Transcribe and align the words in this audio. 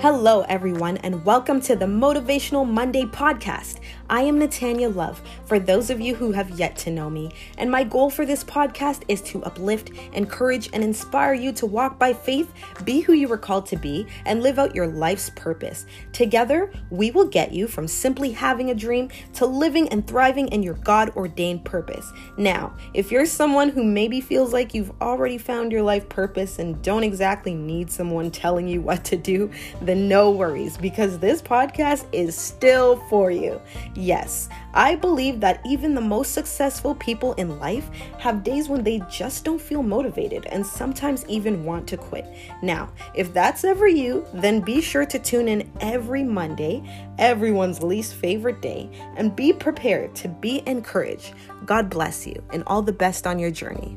Hello, 0.00 0.42
everyone, 0.42 0.98
and 0.98 1.24
welcome 1.24 1.58
to 1.62 1.74
the 1.74 1.86
Motivational 1.86 2.68
Monday 2.68 3.04
podcast. 3.04 3.80
I 4.10 4.20
am 4.20 4.38
Natanya 4.38 4.94
Love, 4.94 5.22
for 5.46 5.58
those 5.58 5.88
of 5.88 6.02
you 6.02 6.14
who 6.14 6.32
have 6.32 6.50
yet 6.50 6.76
to 6.76 6.90
know 6.90 7.08
me, 7.08 7.30
and 7.56 7.70
my 7.70 7.82
goal 7.82 8.10
for 8.10 8.26
this 8.26 8.44
podcast 8.44 9.04
is 9.08 9.22
to 9.22 9.42
uplift, 9.44 9.90
encourage, 10.12 10.68
and 10.74 10.84
inspire 10.84 11.32
you 11.32 11.50
to 11.52 11.64
walk 11.64 11.98
by 11.98 12.12
faith, 12.12 12.52
be 12.84 13.00
who 13.00 13.14
you 13.14 13.26
were 13.26 13.38
called 13.38 13.64
to 13.66 13.76
be, 13.76 14.06
and 14.26 14.42
live 14.42 14.58
out 14.58 14.76
your 14.76 14.86
life's 14.86 15.30
purpose. 15.30 15.86
Together, 16.12 16.70
we 16.90 17.10
will 17.10 17.26
get 17.26 17.52
you 17.52 17.66
from 17.66 17.88
simply 17.88 18.32
having 18.32 18.70
a 18.70 18.74
dream 18.74 19.08
to 19.32 19.46
living 19.46 19.88
and 19.88 20.06
thriving 20.06 20.46
in 20.48 20.62
your 20.62 20.74
God 20.74 21.16
ordained 21.16 21.64
purpose. 21.64 22.12
Now, 22.36 22.76
if 22.92 23.10
you're 23.10 23.26
someone 23.26 23.70
who 23.70 23.82
maybe 23.82 24.20
feels 24.20 24.52
like 24.52 24.74
you've 24.74 24.92
already 25.00 25.38
found 25.38 25.72
your 25.72 25.82
life 25.82 26.06
purpose 26.10 26.58
and 26.58 26.80
don't 26.82 27.02
exactly 27.02 27.54
need 27.54 27.90
someone 27.90 28.30
telling 28.30 28.68
you 28.68 28.82
what 28.82 29.02
to 29.06 29.16
do, 29.16 29.50
then 29.86 30.08
no 30.08 30.30
worries 30.30 30.76
because 30.76 31.18
this 31.18 31.40
podcast 31.40 32.06
is 32.12 32.36
still 32.36 32.96
for 33.08 33.30
you. 33.30 33.60
Yes, 33.94 34.48
I 34.74 34.96
believe 34.96 35.40
that 35.40 35.60
even 35.64 35.94
the 35.94 36.00
most 36.00 36.32
successful 36.32 36.94
people 36.96 37.34
in 37.34 37.58
life 37.58 37.88
have 38.18 38.44
days 38.44 38.68
when 38.68 38.82
they 38.82 39.00
just 39.10 39.44
don't 39.44 39.60
feel 39.60 39.82
motivated 39.82 40.46
and 40.46 40.66
sometimes 40.66 41.24
even 41.28 41.64
want 41.64 41.86
to 41.88 41.96
quit. 41.96 42.26
Now, 42.62 42.90
if 43.14 43.32
that's 43.32 43.64
ever 43.64 43.88
you, 43.88 44.26
then 44.34 44.60
be 44.60 44.80
sure 44.80 45.06
to 45.06 45.18
tune 45.18 45.48
in 45.48 45.70
every 45.80 46.22
Monday, 46.22 46.82
everyone's 47.18 47.82
least 47.82 48.14
favorite 48.14 48.60
day, 48.60 48.90
and 49.16 49.36
be 49.36 49.52
prepared 49.52 50.14
to 50.16 50.28
be 50.28 50.62
encouraged. 50.66 51.32
God 51.64 51.88
bless 51.88 52.26
you 52.26 52.42
and 52.52 52.62
all 52.66 52.82
the 52.82 52.92
best 52.92 53.26
on 53.26 53.38
your 53.38 53.50
journey. 53.50 53.96